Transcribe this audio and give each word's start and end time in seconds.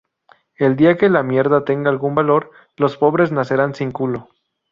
El 0.57 0.77
día 0.77 0.97
que 0.97 1.09
la 1.09 1.21
mierda 1.21 1.63
tenga 1.63 1.91
algún 1.91 2.15
valor, 2.15 2.49
los 2.75 2.97
pobres 2.97 3.31
nacerán 3.31 3.75
sin 3.75 3.91
culo 3.91 4.29